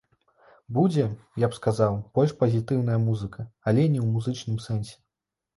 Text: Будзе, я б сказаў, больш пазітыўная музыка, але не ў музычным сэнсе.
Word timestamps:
Будзе, 0.77 1.03
я 1.43 1.49
б 1.51 1.57
сказаў, 1.59 1.99
больш 2.19 2.33
пазітыўная 2.41 2.97
музыка, 3.07 3.47
але 3.73 3.87
не 3.93 4.01
ў 4.05 4.07
музычным 4.15 4.57
сэнсе. 4.69 4.97